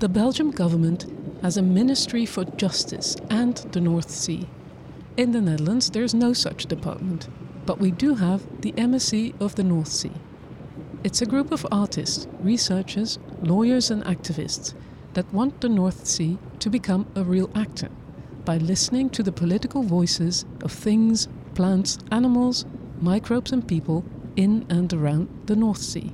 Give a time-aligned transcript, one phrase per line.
[0.00, 1.04] The Belgian government
[1.42, 4.48] has a Ministry for Justice and the North Sea.
[5.18, 7.28] In the Netherlands, there's no such department,
[7.66, 10.12] but we do have the Embassy of the North Sea.
[11.04, 14.72] It's a group of artists, researchers, lawyers, and activists
[15.12, 17.90] that want the North Sea to become a real actor
[18.46, 22.64] by listening to the political voices of things, plants, animals,
[23.02, 26.10] microbes, and people in and around the North Sea.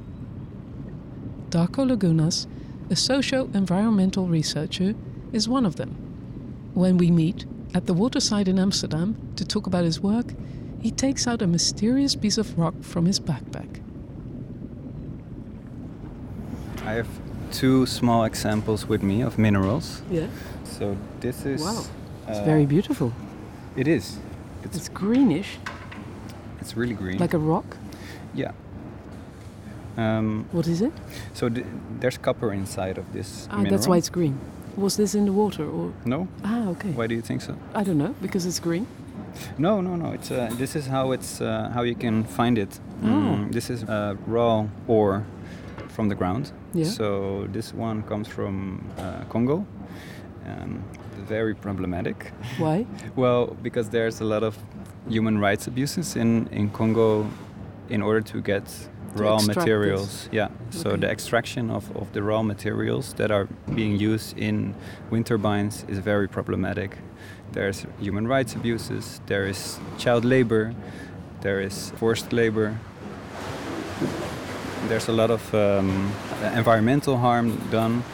[1.51, 2.49] Darko Lagunas,
[2.91, 4.95] a socio environmental researcher,
[5.33, 5.91] is one of them.
[6.75, 10.35] When we meet at the waterside in Amsterdam to talk about his work,
[10.81, 13.81] he takes out a mysterious piece of rock from his backpack.
[16.85, 17.09] I have
[17.51, 20.03] two small examples with me of minerals.
[20.11, 20.29] Yeah.
[20.65, 21.63] So this is.
[21.63, 21.85] Wow.
[22.29, 23.13] It's uh, very beautiful.
[23.77, 24.19] It is.
[24.63, 25.59] It's It's greenish,
[26.61, 27.19] it's really green.
[27.19, 27.77] like a rock.
[28.35, 28.53] yeah.
[29.97, 30.93] Um, What is it?
[31.33, 31.67] so th-
[32.01, 33.71] there's copper inside of this Ah, mineral.
[33.71, 34.35] that's why it's green.
[34.77, 35.93] Was this in the water or?
[36.05, 36.27] No.
[36.45, 36.91] Ah, okay.
[36.91, 37.53] Why do you think so?
[37.75, 38.87] I don't know because it's green.
[39.59, 40.13] No, no, no.
[40.13, 42.81] It's uh, this is how it's uh, how you can find it.
[43.03, 43.07] Oh.
[43.07, 45.23] Mm, this is uh, raw ore
[45.89, 46.53] from the ground.
[46.75, 46.85] Yeah.
[46.91, 49.65] So this one comes from uh, Congo.
[50.47, 50.83] Um,
[51.29, 52.33] very problematic.
[52.59, 52.87] Why?
[53.17, 54.57] Well, because there's a lot of
[55.09, 57.27] human rights abuses in, in Congo
[57.89, 58.65] in order to get
[59.17, 60.25] raw materials.
[60.25, 60.29] this.
[60.33, 60.49] Yeah.
[60.71, 61.01] So Okay.
[61.01, 64.75] the extraction of, of the raw materials that are being used in
[65.11, 66.99] wind turbines is very problematic.
[67.53, 70.75] There's human rights abuses, there is child labor,
[71.41, 72.77] there is forced labor.
[74.89, 76.13] There's a lot of um,
[76.55, 78.05] environmental harm done.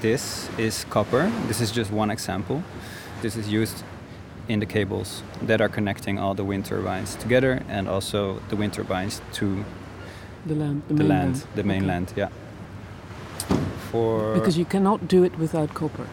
[0.00, 1.30] This is copper.
[1.46, 2.62] This is just one example.
[3.22, 3.82] This is used
[4.48, 8.72] in the cables that are connecting all the wind turbines together and also the wind
[8.74, 9.64] turbines to
[10.46, 10.82] The land.
[10.88, 11.32] The, the mainland.
[11.34, 11.68] land, the Okay.
[11.68, 12.28] mainland, yeah.
[13.90, 16.06] For Because you cannot do it without copper.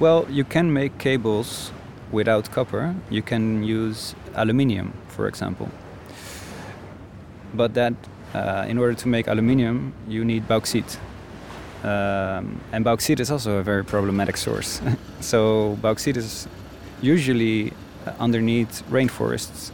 [0.00, 1.72] well, you can make cables
[2.12, 2.94] without copper.
[3.10, 5.68] You can use aluminium, for example.
[7.54, 7.94] But that,
[8.34, 10.98] uh, in order to make aluminium, you need bauxite.
[11.84, 14.80] Um, and bauxite is also a very problematic source.
[15.20, 16.48] so bauxite is
[17.02, 17.72] usually
[18.18, 19.70] underneath rainforests.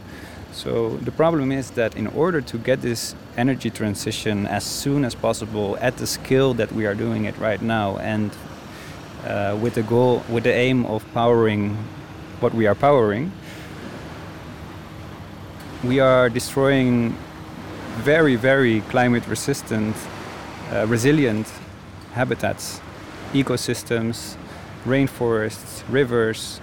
[0.51, 5.15] So the problem is that in order to get this energy transition as soon as
[5.15, 8.31] possible at the scale that we are doing it right now, and
[9.25, 11.77] uh, with the goal, with the aim of powering
[12.41, 13.31] what we are powering,
[15.83, 17.15] we are destroying
[17.97, 19.95] very, very climate resistant,
[20.71, 21.47] uh, resilient
[22.13, 22.81] habitats,
[23.33, 24.35] ecosystems,
[24.85, 26.59] rainforests, rivers,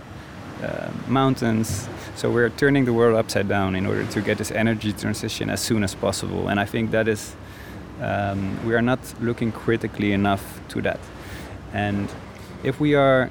[0.63, 1.89] uh, mountains.
[2.17, 5.61] So we're turning the world upside down in order to get this energy transition as
[5.61, 6.49] soon as possible.
[6.49, 7.37] And I think that is,
[8.01, 11.01] um, we are not looking critically enough to that.
[11.73, 12.09] And
[12.65, 13.31] if we are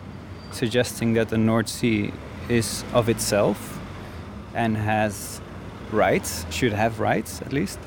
[0.51, 2.13] suggesting that the North Sea
[2.49, 3.79] is of itself
[4.53, 5.41] and has
[5.91, 7.79] rights, should have rights at least,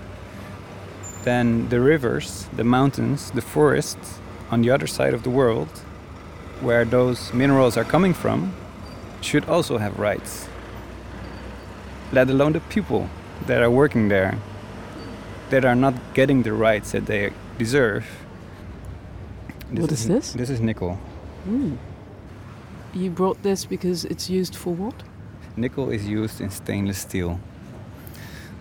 [1.25, 5.69] then the rivers, the mountains, the forests on the other side of the world,
[6.61, 8.53] where those minerals are coming from,
[9.20, 10.48] should also have rights.
[12.12, 13.08] Let alone the people
[13.47, 14.38] that are working there,
[15.50, 18.04] that are not getting the rights that they deserve.
[19.70, 20.32] What is this?
[20.32, 20.98] This is nickel.
[21.48, 21.78] Mm.
[22.92, 24.94] You brought this because it's used for what?
[25.56, 27.38] Nickel is used in stainless steel.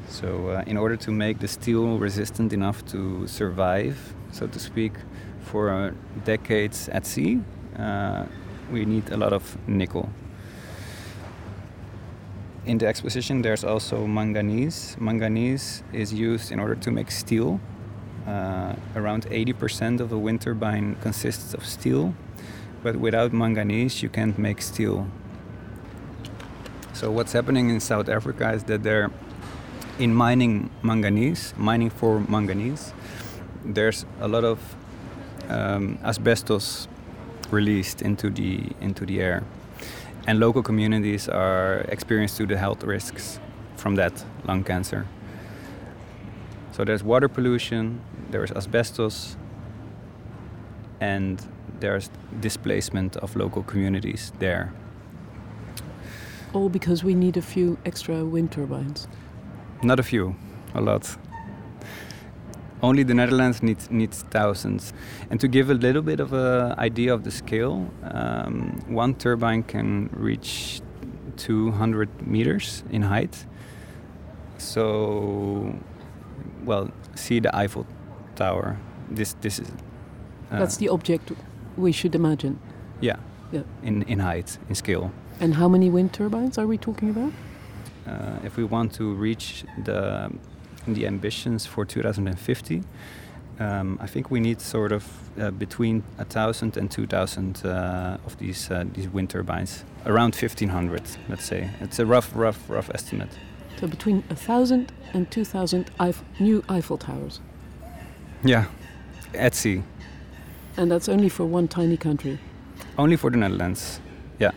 [0.08, 3.98] So, uh, in order to make the steel resistant enough to survive,
[4.32, 4.94] so to speak,
[5.42, 5.92] for uh,
[6.26, 7.40] decades at sea,
[7.78, 8.26] uh,
[8.72, 10.10] we need a lot of nickel.
[12.70, 14.96] In the exposition, there's also manganese.
[15.00, 17.60] Manganese is used in order to make steel.
[18.28, 22.14] Uh, around 80% of a wind turbine consists of steel,
[22.84, 25.08] but without manganese, you can't make steel.
[26.94, 29.10] So what's happening in South Africa is that they're
[29.98, 32.94] in mining manganese, mining for manganese.
[33.66, 34.60] There's a lot of
[35.50, 36.88] um, asbestos
[37.50, 39.44] released into the into the air,
[40.28, 43.40] and local communities are experienced to the health risks
[43.76, 45.06] from that lung cancer.
[46.72, 49.36] So there's water pollution, there's asbestos,
[51.02, 51.46] and
[51.80, 54.72] there's displacement of local communities there.
[56.54, 59.08] All because we need a few extra wind turbines.
[59.84, 60.36] Not a few,
[60.74, 61.18] a lot.
[62.82, 64.94] Only the Netherlands needs needs thousands.
[65.30, 69.64] And to give a little bit of an idea of the scale, um, one turbine
[69.64, 70.82] can reach
[71.38, 73.46] 200 meters in height.
[74.58, 75.74] So,
[76.66, 77.86] well, see the Eiffel
[78.36, 78.78] Tower.
[79.10, 79.68] This this is.
[80.52, 81.32] uh, That's the object
[81.78, 82.60] we should imagine.
[83.02, 83.16] Yeah.
[83.52, 83.64] Yeah.
[83.84, 85.12] In in height, in scale.
[85.42, 87.32] And how many wind turbines are we talking about?
[88.08, 90.30] Uh, if we want to reach the
[90.88, 92.84] the ambitions for 2050,
[93.60, 95.04] um, I think we need sort of
[95.40, 100.34] uh, between a thousand and two thousand uh, of these uh, these wind turbines, around
[100.36, 101.70] 1500, let's say.
[101.82, 103.30] It's a rough, rough, rough estimate.
[103.80, 107.42] So between a thousand and two thousand Eif- new Eiffel towers,
[108.46, 108.66] Yeah,
[109.34, 109.84] at sea,
[110.78, 112.40] and that's only for one tiny country.
[112.98, 114.00] only for the Netherlands.
[114.40, 114.52] Yeah.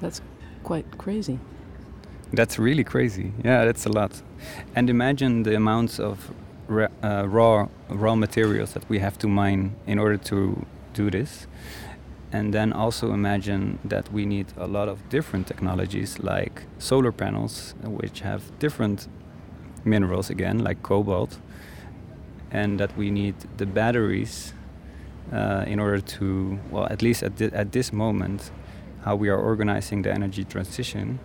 [0.00, 0.20] That's
[0.62, 1.38] quite crazy.
[2.32, 3.32] That's really crazy.
[3.44, 4.20] Yeah, that's a lot.
[4.74, 6.32] And imagine the amounts of
[6.68, 10.64] ra- uh, raw raw materials that we have to mine in order to
[10.94, 11.46] do this.
[12.32, 17.74] And then also imagine that we need a lot of different technologies like solar panels,
[17.84, 19.08] which have different
[19.84, 21.38] minerals again, like cobalt,
[22.50, 24.52] and that we need the batteries
[25.32, 28.50] uh, in order to, well, at least at, thi- at this moment,
[29.04, 31.18] how we are organizing the energy transition.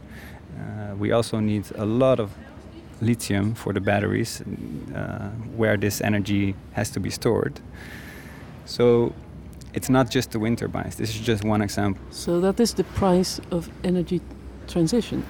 [0.59, 2.31] Uh, we also need a lot of
[3.01, 4.41] lithium for the batteries,
[4.95, 7.59] uh, where this energy has to be stored.
[8.65, 9.13] So
[9.73, 10.95] it's not just the wind turbines.
[10.95, 12.01] This is just one example.
[12.11, 14.21] So that is the price of energy
[14.67, 15.23] transition.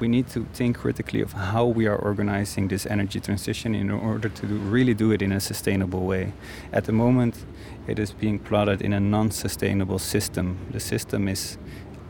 [0.00, 4.28] We need to think critically of how we are organizing this energy transition in order
[4.28, 6.32] to do, really do it in a sustainable way.
[6.72, 7.44] At the moment,
[7.86, 10.58] it is being plotted in a non-sustainable system.
[10.72, 11.58] The system is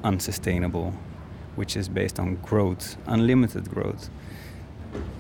[0.03, 0.95] unsustainable,
[1.57, 4.09] which is based on growth, unlimited growth.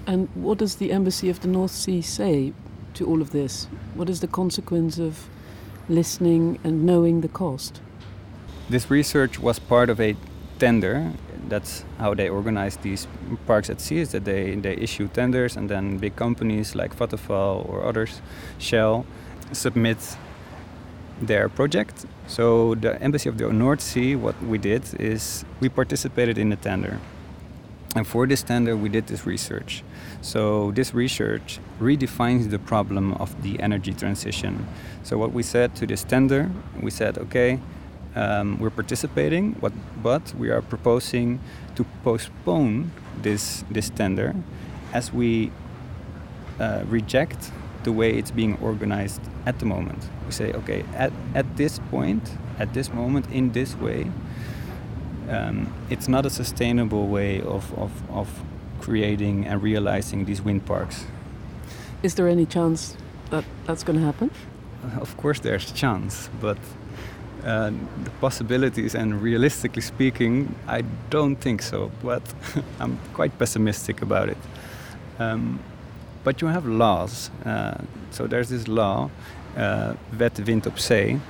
[0.07, 2.53] And what does the Embassy of the North Sea say
[2.95, 3.67] to all of this?
[3.95, 5.29] What is the consequence of
[5.89, 7.81] listening and knowing the cost?
[8.69, 10.17] This research was part of a
[10.59, 11.13] tender.
[11.49, 13.07] That's how they organize these
[13.47, 13.99] parks at sea.
[13.99, 18.23] Is that they, they issue tenders and then big companies like Vattenfall or others,
[18.59, 19.05] Shell,
[19.53, 20.17] submit
[21.21, 22.07] their project.
[22.27, 26.57] So the Embassy of the North Sea, what we did is we participated in the
[26.57, 26.99] tender.
[27.95, 29.85] And for this tender, we did this research.
[30.21, 34.67] So this research redefines the problem of the energy transition.
[35.05, 36.51] So what we said to this tender,
[36.81, 37.61] we said, okay,
[38.17, 41.41] um, we're participating, but, but we are proposing
[41.77, 42.91] to postpone
[43.23, 44.35] this this tender,
[44.93, 45.51] as we
[46.61, 47.51] uh, reject
[47.85, 50.09] the way it's being organized at the moment.
[50.27, 54.11] We say, okay, at, at this point, at this moment, in this way,
[55.29, 58.29] um, it's not a sustainable way of, of, of
[58.81, 61.07] creating and realizing these wind parks.
[62.03, 62.97] Is there any chance
[63.31, 64.31] that that's going to happen?
[65.01, 66.59] Of course, there's chance, but
[67.45, 67.71] uh,
[68.05, 71.91] the possibilities and realistically speaking, I don't think so.
[72.03, 72.23] But
[72.81, 74.39] I'm quite pessimistic about it.
[75.19, 75.59] Um,
[76.25, 77.31] but you have laws.
[77.45, 77.79] Uh,
[78.11, 79.11] so there's this law,
[79.57, 81.21] uh, Wet Wind op Zee,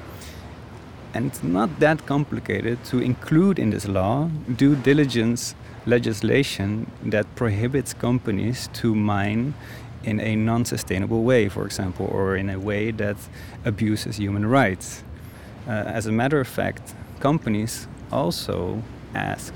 [1.15, 5.55] and it's not that complicated to include in this law due diligence
[5.87, 9.55] legislation that prohibits companies to mine
[10.03, 13.17] in a non-sustainable way, for example, or in a way that
[13.65, 15.03] abuses human rights.
[15.67, 18.83] Uh, as a matter of fact, companies also
[19.15, 19.55] ask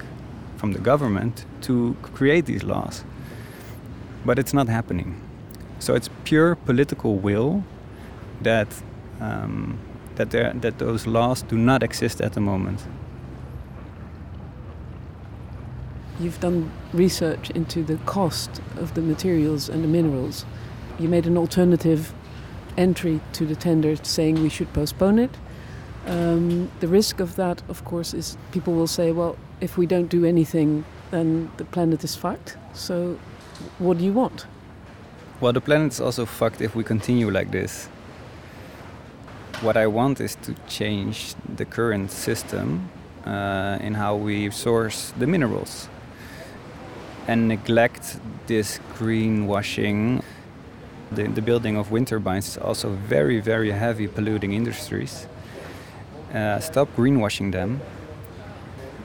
[0.56, 3.04] from the government to create these laws,
[4.24, 5.20] but it's not happening.
[5.80, 7.64] So it's pure political will
[8.42, 8.68] that
[9.20, 9.78] um,
[10.18, 12.84] that there, that those laws do not exist at the moment.
[16.20, 20.44] You've done research into the cost of the materials and the minerals.
[20.98, 22.12] You made an alternative
[22.76, 25.30] entry to the tender saying we should postpone it.
[26.06, 30.08] Um, the risk of that, of course, is people will say, well, if we don't
[30.08, 32.56] do anything, then the planet is fucked.
[32.72, 33.18] So,
[33.78, 34.46] what do you want?
[35.40, 37.88] Well, the planet is also fucked if we continue like this.
[39.60, 42.90] What I want is to change the current system
[43.26, 45.88] uh, in how we source the minerals
[47.26, 50.22] and neglect this greenwashing.
[51.10, 55.26] The, the building of wind turbines is also very, very heavy polluting industries.
[56.32, 57.80] Uh, stop greenwashing them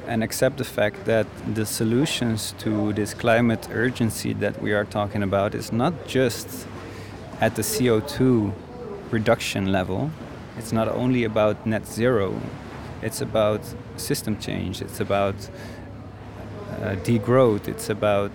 [0.06, 5.24] and accept the fact that the solutions to this climate urgency that we are talking
[5.24, 6.68] about is not just
[7.42, 8.54] at the CO2
[9.10, 10.12] reduction level.
[10.58, 12.40] It's not only about net zero,
[13.02, 13.62] it's about
[13.98, 15.36] system change, it's about
[16.72, 18.32] uh, degrowth, it's about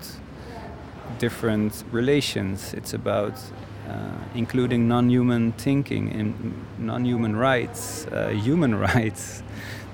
[1.17, 3.33] different relations, it's about
[3.87, 9.41] uh, including non-human thinking and non-human rights, uh, human rights,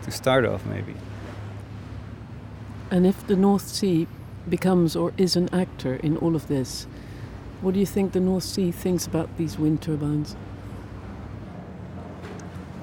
[0.04, 0.96] to start off maybe.
[2.92, 4.08] And if the North Sea
[4.50, 6.88] becomes or is an actor in all of this,
[7.62, 10.36] what do you think the North Sea thinks about these wind turbines?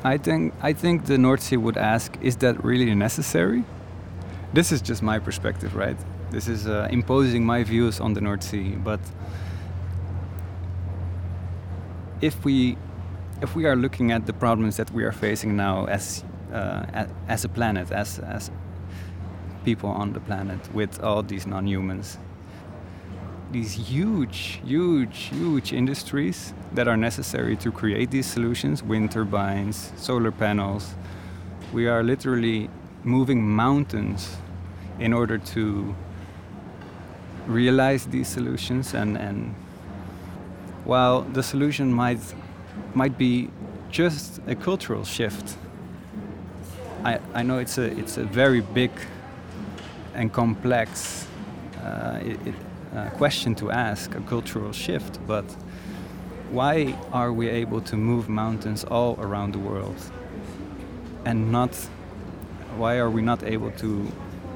[0.04, 3.64] I think I think the North Sea would ask, is that really necessary?
[4.52, 5.96] This is just my perspective, right?
[6.30, 9.00] This is uh, imposing my views on the North Sea, but
[12.20, 12.76] if we
[13.42, 17.44] if we are looking at the problems that we are facing now as uh, as
[17.44, 18.50] a planet, as as
[19.64, 22.18] people on the planet, with all these non-humans,
[23.52, 30.32] these huge, huge, huge industries that are necessary to create these solutions wind turbines, solar
[30.32, 30.94] panels.
[31.72, 32.70] We are literally
[33.04, 34.36] moving mountains
[34.98, 35.94] in order to
[37.46, 39.54] realize these solutions and, and
[40.84, 42.20] while the solution might
[42.94, 43.50] might be
[43.90, 45.56] just a cultural shift
[47.04, 48.92] I, I know it's a it's a very big
[50.14, 51.26] and complex
[51.82, 52.54] uh, it, it,
[52.94, 55.44] uh, question to ask a cultural shift but
[56.52, 59.96] why are we able to move mountains all around the world?
[61.24, 61.74] And not
[62.76, 64.06] why are we not able to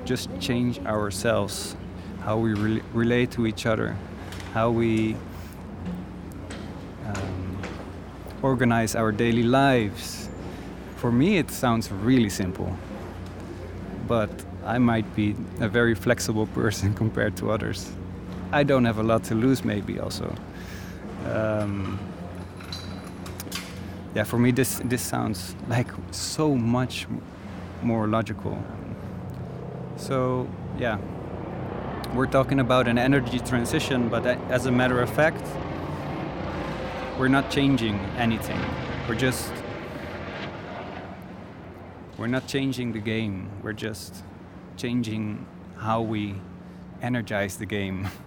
[0.04, 1.74] just change ourselves
[2.20, 3.96] how we re relate to each other
[4.52, 5.16] how we
[7.06, 7.58] um,
[8.42, 10.28] organize our daily lives?
[10.96, 12.76] For me it sounds really simple
[14.06, 14.30] but
[14.64, 17.90] i might be a very flexible person compared to others
[18.52, 20.34] i don't have a lot to lose maybe also
[21.30, 21.98] um,
[24.16, 27.06] yeah, for me this this sounds like so much
[27.82, 28.56] more logical.
[29.96, 30.48] So
[30.78, 30.98] yeah,
[32.14, 35.44] we're talking about an energy transition, but as a matter of fact,
[37.18, 38.60] we're not changing anything.
[39.06, 39.52] We're just
[42.16, 43.50] we're not changing the game.
[43.62, 44.24] We're just
[44.78, 46.36] changing how we
[47.02, 48.08] energize the game.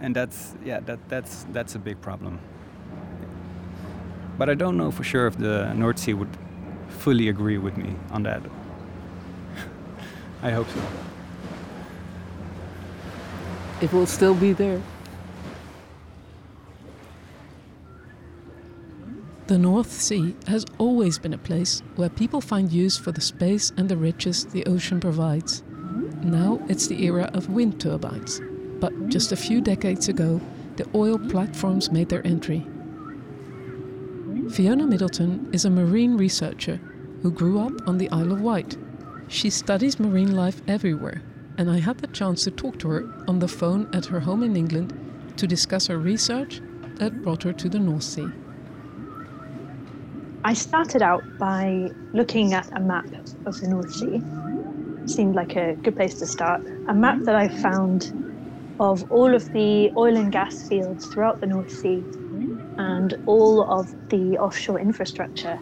[0.00, 2.38] and that's yeah that that's that's a big problem
[4.38, 6.36] but i don't know for sure if the north sea would
[6.88, 8.42] fully agree with me on that
[10.42, 10.82] i hope so
[13.80, 14.80] it will still be there
[19.50, 23.72] The North Sea has always been a place where people find use for the space
[23.76, 25.64] and the riches the ocean provides.
[26.22, 28.40] Now it's the era of wind turbines.
[28.80, 30.40] But just a few decades ago,
[30.76, 32.66] the oil platforms made their entry.
[34.50, 36.80] Fiona Middleton is a marine researcher
[37.22, 38.76] who grew up on the Isle of Wight.
[39.28, 41.22] She studies marine life everywhere,
[41.58, 44.42] and I had the chance to talk to her on the phone at her home
[44.42, 44.98] in England
[45.36, 46.60] to discuss her research
[46.96, 48.28] that brought her to the North Sea.
[50.42, 53.06] I started out by looking at a map
[53.44, 54.22] of the North Sea.
[55.06, 56.62] Seemed like a good place to start.
[56.88, 58.29] A map that I found
[58.80, 62.06] of all of the oil and gas fields throughout the North Sea
[62.78, 65.60] and all of the offshore infrastructure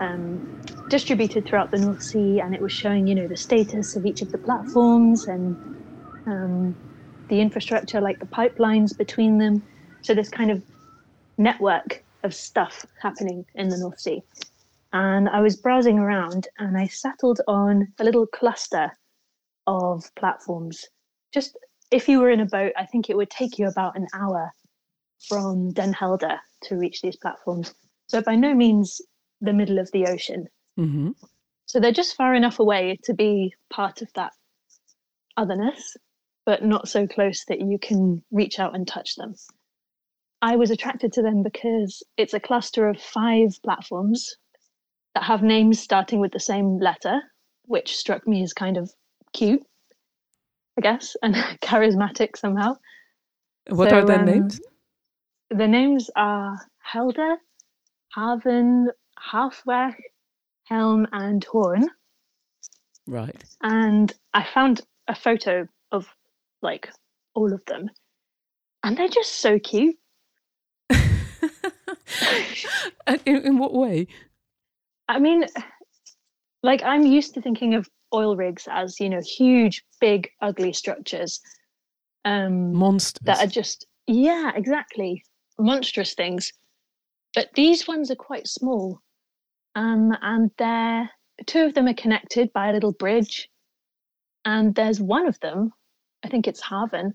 [0.00, 0.42] um,
[0.88, 4.22] distributed throughout the North Sea, and it was showing, you know, the status of each
[4.22, 5.58] of the platforms and
[6.26, 6.76] um,
[7.28, 9.64] the infrastructure, like the pipelines between them.
[10.02, 10.62] So this kind of
[11.38, 14.22] network of stuff happening in the North Sea.
[14.92, 18.92] And I was browsing around, and I settled on a little cluster
[19.66, 20.84] of platforms
[21.34, 21.56] just
[21.90, 24.52] if you were in a boat, I think it would take you about an hour
[25.28, 27.74] from Den Helder to reach these platforms.
[28.08, 29.00] So by no means
[29.40, 30.46] the middle of the ocean.
[30.78, 31.10] Mm-hmm.
[31.66, 34.32] So they're just far enough away to be part of that
[35.36, 35.96] otherness,
[36.44, 39.34] but not so close that you can reach out and touch them.
[40.42, 44.36] I was attracted to them because it's a cluster of five platforms
[45.14, 47.20] that have names starting with the same letter,
[47.64, 48.92] which struck me as kind of
[49.32, 49.62] cute.
[50.76, 52.76] I guess, and charismatic somehow.
[53.68, 54.60] What so, are their um, names?
[55.50, 57.36] The names are Helder,
[58.14, 58.90] Haven,
[59.32, 59.94] Halfweg,
[60.64, 61.88] Helm, and Horn.
[63.06, 63.42] Right.
[63.62, 66.08] And I found a photo of
[66.62, 66.90] like
[67.34, 67.90] all of them,
[68.82, 69.96] and they're just so cute.
[70.90, 71.06] in,
[73.26, 74.08] in what way?
[75.08, 75.44] I mean,
[76.62, 81.40] like I'm used to thinking of oil rigs as you know huge big ugly structures
[82.24, 83.24] um monsters.
[83.24, 85.22] that are just yeah exactly
[85.58, 86.52] monstrous things.
[87.34, 89.00] But these ones are quite small
[89.74, 91.10] um and they're
[91.46, 93.48] two of them are connected by a little bridge
[94.44, 95.70] and there's one of them
[96.24, 97.12] i think it's haven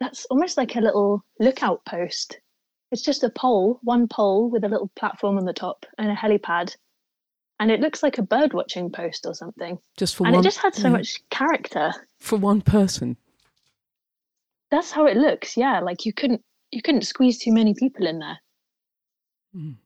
[0.00, 2.40] that's almost like a little lookout post.
[2.90, 6.14] It's just a pole one pole with a little platform on the top and a
[6.14, 6.76] helipad
[7.60, 9.78] and it looks like a bird watching post or something.
[9.96, 10.96] Just for and one, it just had so yeah.
[10.96, 13.16] much character for one person.
[14.70, 15.56] That's how it looks.
[15.56, 16.42] Yeah, like you couldn't
[16.72, 18.38] you couldn't squeeze too many people in there.
[19.54, 19.76] Mm.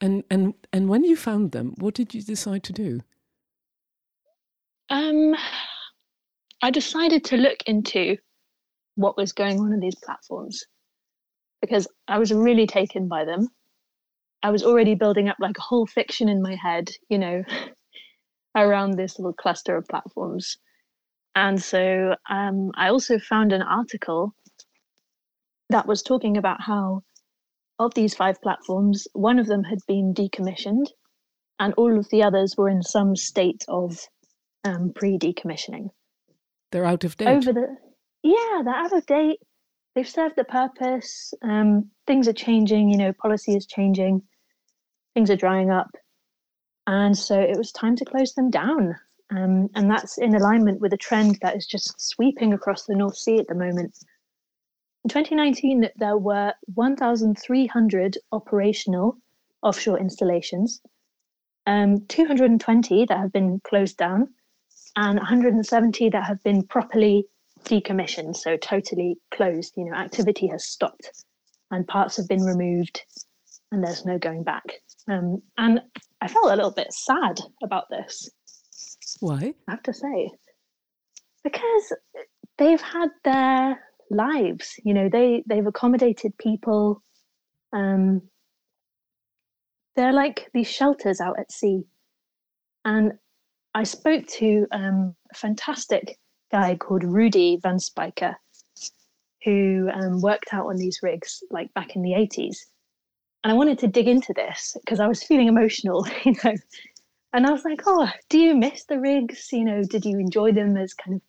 [0.00, 3.00] And and and when you found them, what did you decide to do?
[4.90, 5.34] Um,
[6.62, 8.16] I decided to look into
[8.94, 10.64] what was going on in these platforms
[11.60, 13.48] because I was really taken by them.
[14.42, 17.42] I was already building up like a whole fiction in my head, you know,
[18.56, 20.56] around this little cluster of platforms.
[21.34, 24.34] And so um, I also found an article
[25.70, 27.02] that was talking about how,
[27.78, 30.86] of these five platforms, one of them had been decommissioned,
[31.60, 33.98] and all of the others were in some state of
[34.64, 35.90] um, pre decommissioning.
[36.72, 37.28] They're out of date.
[37.28, 37.76] Over the
[38.22, 39.38] yeah, they're out of date.
[39.98, 41.34] They've served the purpose.
[41.42, 42.88] Um, things are changing.
[42.88, 44.22] You know, policy is changing.
[45.12, 45.90] Things are drying up,
[46.86, 48.94] and so it was time to close them down.
[49.30, 53.16] Um, and that's in alignment with a trend that is just sweeping across the North
[53.16, 53.98] Sea at the moment.
[55.02, 59.18] In 2019, there were 1,300 operational
[59.64, 60.80] offshore installations,
[61.66, 64.32] um, 220 that have been closed down,
[64.94, 67.26] and 170 that have been properly
[67.64, 69.74] decommissioned, so totally closed.
[69.76, 71.10] You know, activity has stopped
[71.70, 73.02] and parts have been removed
[73.72, 74.64] and there's no going back.
[75.08, 75.80] Um, and
[76.20, 78.30] I felt a little bit sad about this.
[79.20, 79.54] Why?
[79.66, 80.30] I have to say.
[81.44, 81.92] Because
[82.56, 87.02] they've had their lives, you know, they, they've accommodated people.
[87.72, 88.22] Um,
[89.96, 91.82] they're like these shelters out at sea.
[92.84, 93.12] And
[93.74, 96.16] I spoke to um, a fantastic
[96.50, 98.34] guy called Rudy Van Spijker,
[99.44, 102.58] who um, worked out on these rigs like back in the 80s.
[103.44, 106.54] And I wanted to dig into this because I was feeling emotional, you know.
[107.32, 109.48] And I was like, oh, do you miss the rigs?
[109.52, 111.22] You know, did you enjoy them as kind of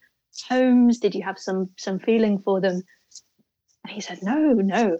[0.48, 0.98] homes?
[0.98, 2.82] Did you have some some feeling for them?
[3.84, 5.00] And he said, no, no,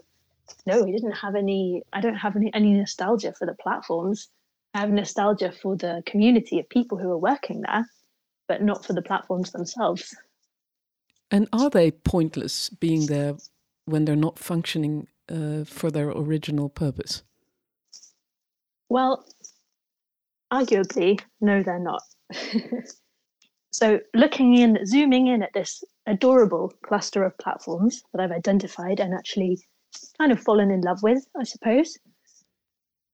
[0.66, 4.28] no, he didn't have any, I don't have any, any nostalgia for the platforms.
[4.74, 7.86] I have nostalgia for the community of people who are working there,
[8.50, 10.12] but not for the platforms themselves.
[11.30, 13.36] And are they pointless being there
[13.84, 17.22] when they're not functioning uh, for their original purpose?
[18.88, 19.24] Well,
[20.52, 22.02] arguably, no, they're not.
[23.70, 29.14] so, looking in, zooming in at this adorable cluster of platforms that I've identified and
[29.14, 29.60] actually
[30.18, 31.96] kind of fallen in love with, I suppose.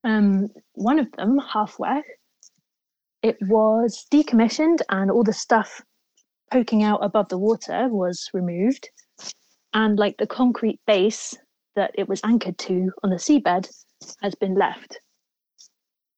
[0.03, 2.05] Um, one of them, Halfweg,
[3.27, 5.83] it was decommissioned and all the stuff
[6.53, 8.89] poking out above the water was removed.
[9.75, 11.37] And like the concrete base
[11.75, 13.69] that it was anchored to on the seabed
[14.23, 15.01] has been left.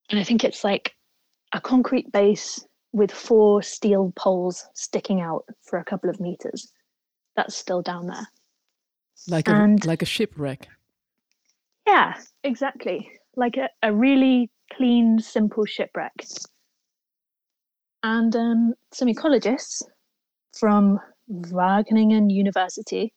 [0.09, 0.93] And I think it's like
[1.51, 6.71] a concrete base with four steel poles sticking out for a couple of meters.
[7.35, 8.27] That's still down there.
[9.27, 10.67] Like a and, like a shipwreck.
[11.87, 13.09] Yeah, exactly.
[13.35, 16.13] Like a, a really clean, simple shipwreck.
[18.03, 19.81] And um, some ecologists
[20.53, 23.13] from Wageningen University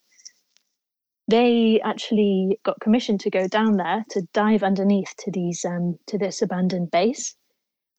[1.29, 6.19] they actually got commissioned to go down there to dive underneath to these um, to
[6.19, 7.35] this abandoned base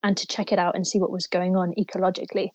[0.02, 2.50] and to check it out and see what was going on ecologically.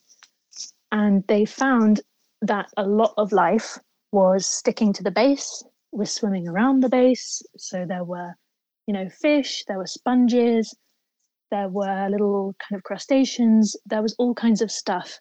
[0.91, 2.01] And they found
[2.41, 3.77] that a lot of life
[4.11, 7.41] was sticking to the base, was swimming around the base.
[7.57, 8.35] So there were,
[8.87, 10.75] you know, fish, there were sponges,
[11.51, 15.19] there were little kind of crustaceans, there was all kinds of stuff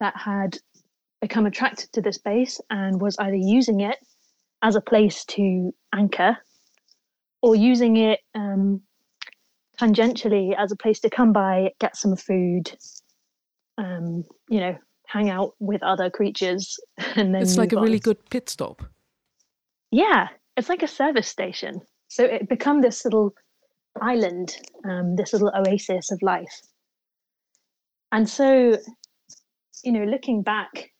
[0.00, 0.58] that had
[1.20, 3.98] become attracted to this base and was either using it
[4.62, 6.36] as a place to anchor
[7.42, 8.80] or using it um,
[9.80, 12.76] tangentially as a place to come by, get some food,
[13.78, 16.78] um, you know, hang out with other creatures,
[17.16, 17.82] and then it's like a on.
[17.82, 18.82] really good pit stop.
[19.90, 21.80] Yeah, it's like a service station.
[22.08, 23.34] So it become this little
[24.02, 26.60] island, um, this little oasis of life.
[28.12, 28.78] And so,
[29.84, 30.92] you know, looking back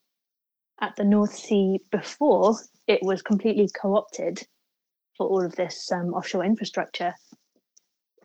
[0.81, 2.57] at the North Sea before
[2.87, 4.47] it was completely co-opted
[5.17, 7.15] for all of this um, offshore infrastructure,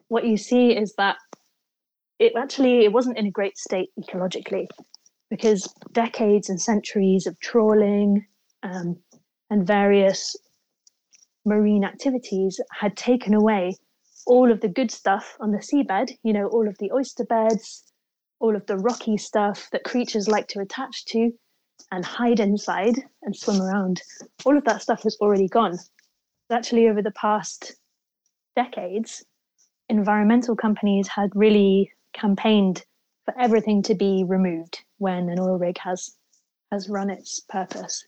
[0.07, 1.17] what you see is that
[2.19, 4.67] it actually it wasn't in a great state ecologically
[5.29, 8.25] because decades and centuries of trawling
[8.61, 8.95] um,
[9.49, 10.35] and various
[11.45, 13.75] marine activities had taken away
[14.25, 17.83] all of the good stuff on the seabed, you know, all of the oyster beds,
[18.39, 21.31] all of the rocky stuff that creatures like to attach to
[21.91, 24.01] and hide inside and swim around.
[24.45, 25.77] All of that stuff was already gone.
[26.51, 27.75] Actually, over the past
[28.55, 29.23] decades,
[29.89, 32.85] environmental companies had really campaigned
[33.25, 36.15] for everything to be removed when an oil rig has
[36.71, 38.05] has run its purpose.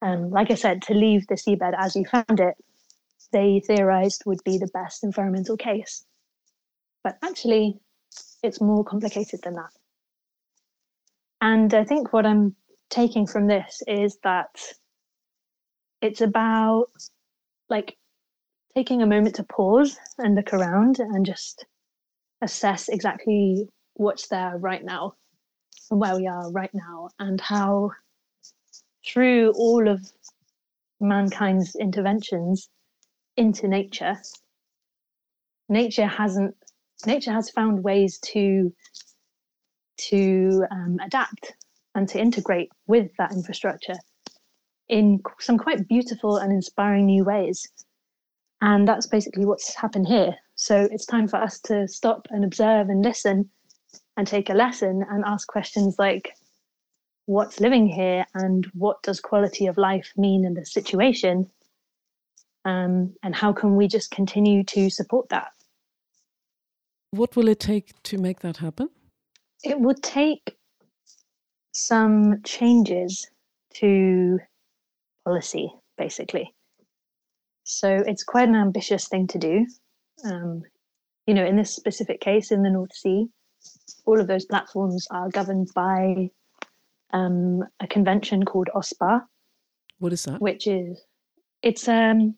[0.00, 2.54] Um, like I said, to leave the seabed as you found it,
[3.32, 6.04] they theorized would be the best environmental case.
[7.02, 7.80] But actually,
[8.42, 9.70] it's more complicated than that.
[11.40, 12.54] And I think what I'm
[12.90, 14.60] taking from this is that
[16.00, 16.86] it's about
[17.68, 17.96] like
[18.76, 21.64] taking a moment to pause and look around and just
[22.42, 25.14] assess exactly what's there right now
[25.90, 27.90] and where we are right now and how
[29.06, 30.00] through all of
[31.00, 32.68] mankind's interventions
[33.36, 34.16] into nature.
[35.68, 36.54] Nature hasn't
[37.06, 38.72] nature has found ways to
[39.98, 41.54] to um, adapt
[41.94, 43.94] and to integrate with that infrastructure
[44.88, 47.66] in some quite beautiful and inspiring new ways.
[48.60, 50.34] And that's basically what's happened here.
[50.54, 53.50] So it's time for us to stop and observe and listen
[54.16, 56.32] and take a lesson and ask questions like
[57.26, 61.50] what's living here and what does quality of life mean in the situation
[62.64, 65.52] um, and how can we just continue to support that
[67.10, 68.88] what will it take to make that happen
[69.62, 70.56] it would take
[71.72, 73.26] some changes
[73.74, 74.38] to
[75.24, 76.52] policy basically
[77.64, 79.66] so it's quite an ambitious thing to do
[80.24, 80.62] um,
[81.26, 83.26] you know in this specific case in the north sea
[84.04, 86.28] all of those platforms are governed by
[87.12, 89.22] um, a convention called OSPAR.
[89.98, 90.40] What is that?
[90.40, 91.04] Which is
[91.62, 92.34] it's um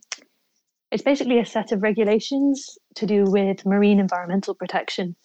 [0.95, 5.17] it's basically a set of regulations to do with marine environmental protection.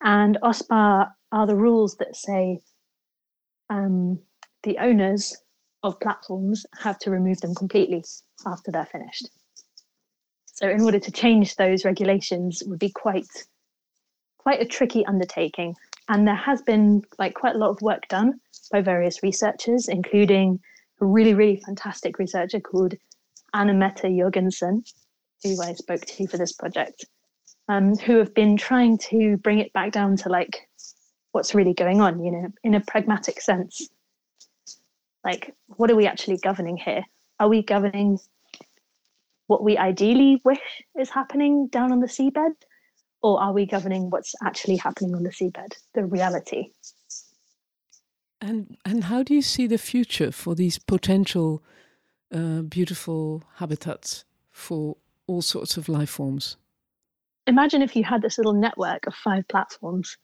[0.00, 2.60] And OSPAR are the rules that say
[3.68, 4.20] um,
[4.62, 5.36] the owners
[5.82, 8.04] of platforms have to remove them completely
[8.46, 9.28] after they're finished.
[10.46, 13.26] So, in order to change those regulations, would be quite
[14.38, 15.74] quite a tricky undertaking.
[16.08, 18.34] And there has been like quite a lot of work done
[18.70, 20.60] by various researchers, including
[21.00, 22.94] a really, really fantastic researcher called
[23.54, 24.84] Anna Mette Jorgensen,
[25.42, 27.04] who I spoke to for this project,
[27.68, 30.68] um, who have been trying to bring it back down to like
[31.32, 33.88] what's really going on, you know, in a pragmatic sense.
[35.24, 37.04] Like, what are we actually governing here?
[37.38, 38.18] Are we governing
[39.46, 42.54] what we ideally wish is happening down on the seabed?
[43.22, 46.70] or are we governing what's actually happening on the seabed, the reality?
[48.40, 51.62] And and how do you see the future for these potential
[52.32, 56.56] uh, beautiful habitats for all sorts of life forms?
[57.46, 60.16] Imagine if you had this little network of five platforms,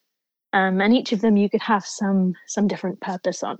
[0.52, 3.56] um, and each of them you could have some some different purpose on.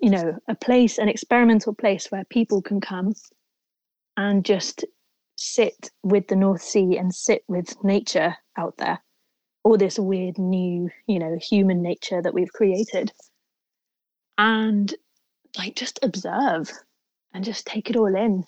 [0.00, 3.14] You know, a place, an experimental place where people can come
[4.16, 4.84] and just
[5.36, 9.02] sit with the North Sea and sit with nature out there,
[9.64, 13.12] or this weird new, you know, human nature that we've created.
[14.38, 14.94] And
[15.58, 16.70] like just observe
[17.36, 18.44] and just take it all in.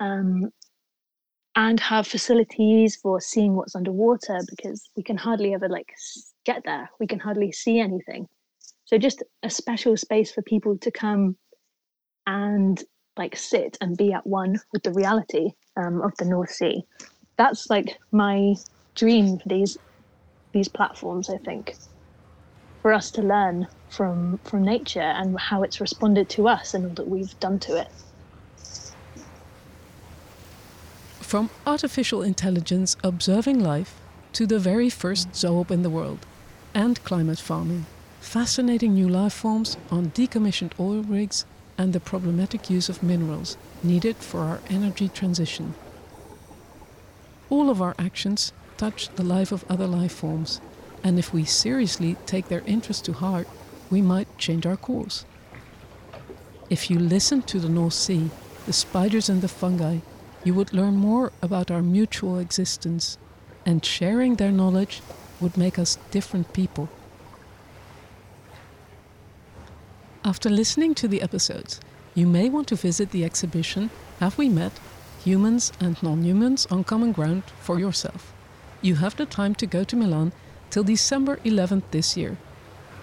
[0.00, 0.50] Um,
[1.56, 5.92] and have facilities for seeing what's underwater because we can hardly ever like
[6.44, 6.88] get there.
[6.98, 8.26] We can hardly see anything.
[8.84, 11.36] So just a special space for people to come
[12.26, 12.82] and
[13.16, 16.82] like sit and be at one with the reality um, of the North Sea.
[17.36, 18.54] That's like my
[18.94, 19.76] dream for these
[20.52, 21.30] these platforms.
[21.30, 21.76] I think
[22.82, 26.94] for us to learn from from nature and how it's responded to us and all
[26.94, 27.88] that we've done to it.
[31.20, 34.00] From artificial intelligence observing life
[34.32, 36.26] to the very first zoop in the world
[36.74, 37.86] and climate farming,
[38.20, 41.44] fascinating new life forms on decommissioned oil rigs
[41.78, 45.74] and the problematic use of minerals needed for our energy transition.
[47.48, 50.60] All of our actions touch the life of other life forms,
[51.02, 53.48] and if we seriously take their interest to heart,
[53.90, 55.24] we might change our course.
[56.68, 58.30] If you listen to the North Sea,
[58.66, 59.98] the spiders and the fungi,
[60.44, 63.18] you would learn more about our mutual existence,
[63.66, 65.02] and sharing their knowledge
[65.40, 66.88] would make us different people.
[70.24, 71.80] After listening to the episodes,
[72.14, 74.72] you may want to visit the exhibition Have We Met?
[75.24, 78.32] Humans and Non Humans on Common Ground for yourself.
[78.80, 80.32] You have the time to go to Milan
[80.70, 82.36] till December 11th this year.